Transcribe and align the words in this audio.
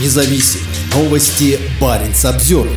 независим. 0.00 0.60
Новости 0.94 1.58
Баренц 1.80 2.24
обзор. 2.24 2.68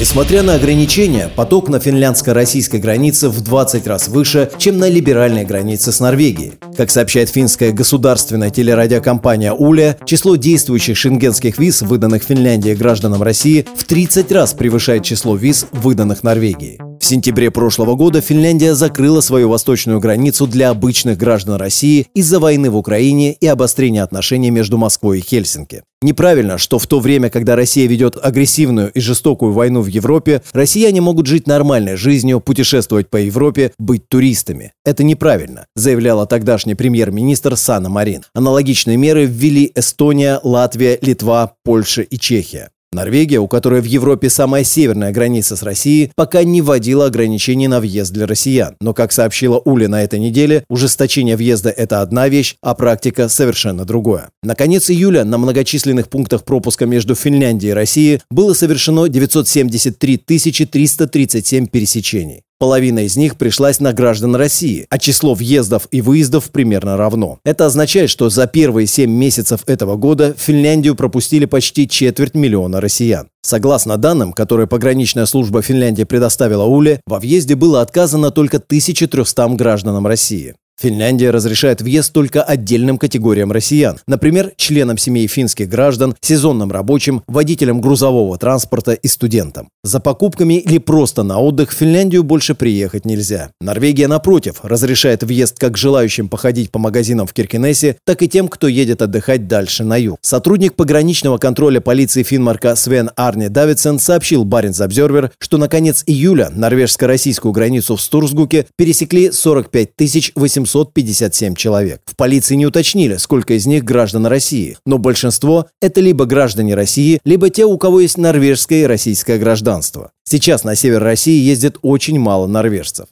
Несмотря 0.00 0.42
на 0.42 0.54
ограничения, 0.54 1.28
поток 1.28 1.68
на 1.68 1.78
финляндско-российской 1.78 2.80
границе 2.80 3.28
в 3.28 3.40
20 3.40 3.86
раз 3.86 4.08
выше, 4.08 4.50
чем 4.58 4.78
на 4.78 4.88
либеральной 4.88 5.44
границе 5.44 5.92
с 5.92 6.00
Норвегией. 6.00 6.54
Как 6.76 6.90
сообщает 6.90 7.28
финская 7.28 7.72
государственная 7.72 8.50
телерадиокомпания 8.50 9.52
«Уля», 9.52 9.96
число 10.04 10.36
действующих 10.36 10.96
шенгенских 10.96 11.58
виз, 11.58 11.82
выданных 11.82 12.22
Финляндии 12.22 12.74
гражданам 12.74 13.22
России, 13.22 13.66
в 13.76 13.84
30 13.84 14.32
раз 14.32 14.54
превышает 14.54 15.04
число 15.04 15.36
виз, 15.36 15.66
выданных 15.72 16.22
Норвегии. 16.22 16.91
Сентябре 17.12 17.50
прошлого 17.50 17.94
года 17.94 18.22
Финляндия 18.22 18.74
закрыла 18.74 19.20
свою 19.20 19.50
восточную 19.50 20.00
границу 20.00 20.46
для 20.46 20.70
обычных 20.70 21.18
граждан 21.18 21.56
России 21.56 22.06
из-за 22.14 22.40
войны 22.40 22.70
в 22.70 22.76
Украине 22.78 23.34
и 23.34 23.46
обострения 23.46 24.02
отношений 24.02 24.50
между 24.50 24.78
Москвой 24.78 25.18
и 25.18 25.20
Хельсинки. 25.20 25.82
Неправильно, 26.00 26.56
что 26.56 26.78
в 26.78 26.86
то 26.86 27.00
время, 27.00 27.28
когда 27.28 27.54
Россия 27.54 27.86
ведет 27.86 28.16
агрессивную 28.16 28.90
и 28.92 29.00
жестокую 29.00 29.52
войну 29.52 29.82
в 29.82 29.88
Европе, 29.88 30.40
россияне 30.54 31.02
могут 31.02 31.26
жить 31.26 31.46
нормальной 31.46 31.96
жизнью, 31.96 32.40
путешествовать 32.40 33.10
по 33.10 33.18
Европе, 33.18 33.72
быть 33.78 34.08
туристами. 34.08 34.72
Это 34.82 35.04
неправильно, 35.04 35.66
заявляла 35.76 36.24
тогдашний 36.24 36.74
премьер-министр 36.74 37.58
Сана 37.58 37.90
Марин. 37.90 38.22
Аналогичные 38.32 38.96
меры 38.96 39.26
ввели 39.26 39.70
Эстония, 39.74 40.40
Латвия, 40.42 40.98
Литва, 41.02 41.56
Польша 41.62 42.00
и 42.00 42.16
Чехия. 42.16 42.70
Норвегия, 42.92 43.38
у 43.38 43.48
которой 43.48 43.80
в 43.80 43.84
Европе 43.84 44.28
самая 44.28 44.64
северная 44.64 45.12
граница 45.12 45.56
с 45.56 45.62
Россией, 45.62 46.12
пока 46.14 46.44
не 46.44 46.60
вводила 46.60 47.06
ограничений 47.06 47.68
на 47.68 47.80
въезд 47.80 48.12
для 48.12 48.26
россиян. 48.26 48.76
Но, 48.80 48.94
как 48.94 49.12
сообщила 49.12 49.58
Уля 49.64 49.88
на 49.88 50.02
этой 50.02 50.18
неделе, 50.18 50.64
ужесточение 50.68 51.36
въезда– 51.36 51.70
это 51.76 52.00
одна 52.02 52.28
вещь, 52.28 52.56
а 52.62 52.74
практика– 52.74 53.28
совершенно 53.30 53.84
другое. 53.84 54.28
На 54.42 54.54
конец 54.54 54.90
июля 54.90 55.24
на 55.24 55.38
многочисленных 55.38 56.08
пунктах 56.08 56.44
пропуска 56.44 56.86
между 56.86 57.14
Финляндией 57.14 57.70
и 57.70 57.74
Россией 57.74 58.20
было 58.30 58.54
совершено 58.54 59.08
973 59.08 60.18
337 60.18 61.66
пересечений. 61.66 62.42
Половина 62.62 63.00
из 63.00 63.16
них 63.16 63.38
пришлась 63.38 63.80
на 63.80 63.92
граждан 63.92 64.36
России, 64.36 64.86
а 64.88 64.96
число 64.96 65.34
въездов 65.34 65.88
и 65.90 66.00
выездов 66.00 66.52
примерно 66.52 66.96
равно. 66.96 67.40
Это 67.44 67.66
означает, 67.66 68.08
что 68.08 68.30
за 68.30 68.46
первые 68.46 68.86
7 68.86 69.10
месяцев 69.10 69.62
этого 69.66 69.96
года 69.96 70.32
Финляндию 70.38 70.94
пропустили 70.94 71.44
почти 71.46 71.88
четверть 71.88 72.34
миллиона 72.34 72.80
россиян. 72.80 73.26
Согласно 73.42 73.96
данным, 73.96 74.32
которые 74.32 74.68
пограничная 74.68 75.26
служба 75.26 75.60
Финляндии 75.60 76.04
предоставила 76.04 76.62
Уле, 76.62 77.00
во 77.04 77.18
въезде 77.18 77.56
было 77.56 77.80
отказано 77.80 78.30
только 78.30 78.58
1300 78.58 79.48
гражданам 79.56 80.06
России. 80.06 80.54
Финляндия 80.82 81.30
разрешает 81.30 81.80
въезд 81.80 82.12
только 82.12 82.42
отдельным 82.42 82.98
категориям 82.98 83.52
россиян, 83.52 83.98
например, 84.08 84.52
членам 84.56 84.98
семей 84.98 85.28
финских 85.28 85.68
граждан, 85.68 86.16
сезонным 86.20 86.72
рабочим, 86.72 87.22
водителям 87.28 87.80
грузового 87.80 88.36
транспорта 88.36 88.92
и 88.92 89.06
студентам. 89.06 89.68
За 89.84 90.00
покупками 90.00 90.54
или 90.54 90.78
просто 90.78 91.22
на 91.22 91.38
отдых 91.38 91.70
в 91.70 91.74
Финляндию 91.74 92.24
больше 92.24 92.54
приехать 92.54 93.04
нельзя. 93.04 93.50
Норвегия, 93.60 94.08
напротив, 94.08 94.60
разрешает 94.64 95.22
въезд 95.22 95.58
как 95.58 95.76
желающим 95.76 96.28
походить 96.28 96.72
по 96.72 96.80
магазинам 96.80 97.26
в 97.26 97.32
Киркинессе, 97.32 97.96
так 98.04 98.22
и 98.22 98.28
тем, 98.28 98.48
кто 98.48 98.66
едет 98.66 99.02
отдыхать 99.02 99.46
дальше 99.46 99.84
на 99.84 99.96
юг. 99.96 100.18
Сотрудник 100.20 100.74
пограничного 100.74 101.38
контроля 101.38 101.80
полиции 101.80 102.24
Финмарка 102.24 102.74
Свен 102.74 103.10
Арни 103.14 103.48
Давидсен 103.48 104.00
сообщил 104.00 104.44
Баренц 104.44 104.80
Обзервер, 104.80 105.30
что 105.38 105.58
на 105.58 105.68
конец 105.68 106.02
июля 106.06 106.50
норвежско-российскую 106.50 107.52
границу 107.52 107.96
в 107.96 108.00
Стурсгуке 108.00 108.66
пересекли 108.76 109.30
45 109.30 110.32
800 110.34 110.71
757 110.72 111.54
человек. 111.54 112.00
В 112.06 112.16
полиции 112.16 112.54
не 112.54 112.66
уточнили, 112.66 113.16
сколько 113.16 113.54
из 113.54 113.66
них 113.66 113.84
граждан 113.84 114.26
России, 114.26 114.78
но 114.86 114.98
большинство– 114.98 115.66
это 115.80 116.00
либо 116.00 116.24
граждане 116.24 116.74
России, 116.74 117.20
либо 117.24 117.50
те, 117.50 117.64
у 117.64 117.76
кого 117.76 118.00
есть 118.00 118.16
норвежское 118.16 118.82
и 118.82 118.86
российское 118.86 119.38
гражданство. 119.38 120.12
Сейчас 120.24 120.64
на 120.64 120.74
север 120.74 121.02
России 121.02 121.42
ездит 121.42 121.76
очень 121.82 122.18
мало 122.18 122.46
норвежцев. 122.46 123.06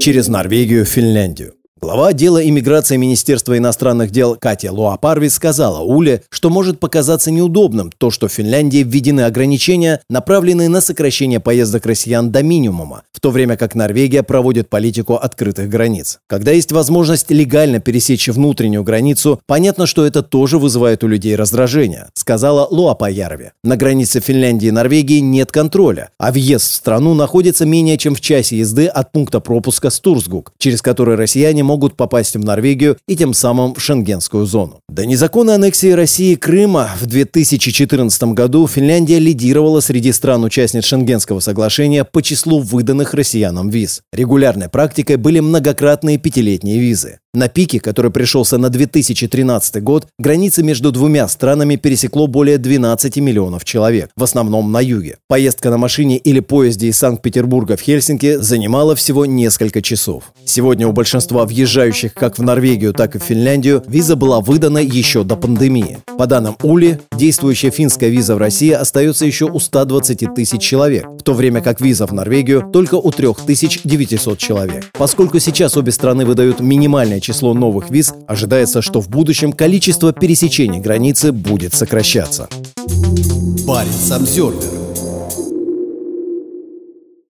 Через 0.00 0.26
Норвегию 0.26 0.84
в 0.84 0.88
Финляндию. 0.88 1.54
Глава 1.82 2.10
отдела 2.10 2.48
иммиграции 2.48 2.96
Министерства 2.96 3.58
иностранных 3.58 4.12
дел 4.12 4.36
Катя 4.40 4.70
Луапарви 4.70 5.26
сказала 5.26 5.80
Уле, 5.80 6.22
что 6.30 6.48
может 6.48 6.78
показаться 6.78 7.32
неудобным 7.32 7.90
то, 7.90 8.12
что 8.12 8.28
в 8.28 8.32
Финляндии 8.32 8.84
введены 8.84 9.22
ограничения, 9.22 10.00
направленные 10.08 10.68
на 10.68 10.80
сокращение 10.80 11.40
поездок 11.40 11.84
россиян 11.84 12.30
до 12.30 12.44
минимума, 12.44 13.02
в 13.12 13.18
то 13.18 13.32
время 13.32 13.56
как 13.56 13.74
Норвегия 13.74 14.22
проводит 14.22 14.68
политику 14.68 15.14
открытых 15.14 15.68
границ. 15.68 16.20
Когда 16.28 16.52
есть 16.52 16.70
возможность 16.70 17.32
легально 17.32 17.80
пересечь 17.80 18.28
внутреннюю 18.28 18.84
границу, 18.84 19.40
понятно, 19.48 19.86
что 19.86 20.06
это 20.06 20.22
тоже 20.22 20.58
вызывает 20.58 21.02
у 21.02 21.08
людей 21.08 21.34
раздражение, 21.34 22.10
сказала 22.14 22.64
Луапаярви. 22.70 23.50
На 23.64 23.76
границе 23.76 24.20
Финляндии 24.20 24.68
и 24.68 24.70
Норвегии 24.70 25.18
нет 25.18 25.50
контроля, 25.50 26.10
а 26.16 26.30
въезд 26.30 26.70
в 26.70 26.74
страну 26.76 27.14
находится 27.14 27.66
менее 27.66 27.98
чем 27.98 28.14
в 28.14 28.20
часе 28.20 28.58
езды 28.58 28.86
от 28.86 29.10
пункта 29.10 29.40
пропуска 29.40 29.90
Стурсгук, 29.90 30.52
через 30.58 30.80
который 30.80 31.16
россияне 31.16 31.64
могут 31.72 31.96
попасть 31.96 32.36
в 32.36 32.44
Норвегию 32.44 32.98
и 33.08 33.16
тем 33.16 33.32
самым 33.32 33.72
в 33.74 33.80
шенгенскую 33.80 34.44
зону. 34.44 34.80
До 34.90 35.06
незаконной 35.06 35.54
аннексии 35.54 35.90
России 35.90 36.34
Крыма 36.34 36.90
в 37.00 37.06
2014 37.06 38.22
году 38.34 38.66
Финляндия 38.66 39.18
лидировала 39.18 39.80
среди 39.80 40.12
стран-участниц 40.12 40.84
Шенгенского 40.84 41.40
соглашения 41.40 42.04
по 42.04 42.20
числу 42.20 42.60
выданных 42.60 43.14
россиянам 43.14 43.70
виз. 43.70 44.02
Регулярной 44.12 44.68
практикой 44.68 45.16
были 45.16 45.40
многократные 45.40 46.18
пятилетние 46.18 46.78
визы. 46.78 47.20
На 47.34 47.48
пике, 47.48 47.80
который 47.80 48.10
пришелся 48.10 48.58
на 48.58 48.68
2013 48.68 49.82
год, 49.82 50.06
границы 50.18 50.62
между 50.62 50.92
двумя 50.92 51.26
странами 51.28 51.76
пересекло 51.76 52.26
более 52.26 52.58
12 52.58 53.16
миллионов 53.16 53.64
человек, 53.64 54.10
в 54.14 54.22
основном 54.22 54.70
на 54.70 54.82
юге. 54.82 55.16
Поездка 55.28 55.70
на 55.70 55.78
машине 55.78 56.18
или 56.18 56.40
поезде 56.40 56.88
из 56.88 56.98
Санкт-Петербурга 56.98 57.78
в 57.78 57.80
Хельсинки 57.80 58.36
занимала 58.36 58.94
всего 58.94 59.24
несколько 59.24 59.80
часов. 59.80 60.24
Сегодня 60.44 60.86
у 60.86 60.92
большинства 60.92 61.46
въезжающих 61.46 62.12
как 62.12 62.36
в 62.36 62.42
Норвегию, 62.42 62.92
так 62.92 63.16
и 63.16 63.18
в 63.18 63.22
Финляндию 63.22 63.82
виза 63.86 64.14
была 64.14 64.42
выдана 64.42 64.76
еще 64.76 65.24
до 65.24 65.36
пандемии. 65.36 66.00
По 66.18 66.26
данным 66.26 66.58
УЛИ, 66.62 67.00
действующая 67.16 67.70
финская 67.70 68.10
виза 68.10 68.34
в 68.34 68.38
России 68.38 68.72
остается 68.72 69.24
еще 69.24 69.46
у 69.46 69.58
120 69.58 70.34
тысяч 70.34 70.60
человек, 70.60 71.06
в 71.06 71.22
то 71.22 71.32
время 71.32 71.62
как 71.62 71.80
виза 71.80 72.06
в 72.06 72.12
Норвегию 72.12 72.68
только 72.70 72.96
у 72.96 73.10
3900 73.10 74.36
человек. 74.36 74.84
Поскольку 74.92 75.38
сейчас 75.38 75.78
обе 75.78 75.92
страны 75.92 76.26
выдают 76.26 76.60
минимальное 76.60 77.21
число 77.22 77.54
новых 77.54 77.88
виз, 77.88 78.12
ожидается, 78.26 78.82
что 78.82 79.00
в 79.00 79.08
будущем 79.08 79.52
количество 79.52 80.12
пересечений 80.12 80.80
границы 80.80 81.32
будет 81.32 81.72
сокращаться. 81.72 82.48
Парень 83.66 83.92
Самсервер 83.92 84.81